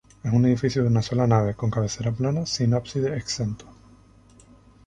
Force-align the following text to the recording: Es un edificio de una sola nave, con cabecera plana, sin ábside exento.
Es 0.23 0.33
un 0.33 0.43
edificio 0.47 0.81
de 0.81 0.87
una 0.87 1.03
sola 1.03 1.27
nave, 1.27 1.53
con 1.53 1.69
cabecera 1.69 2.11
plana, 2.11 2.47
sin 2.47 2.73
ábside 2.73 3.15
exento. 3.15 3.67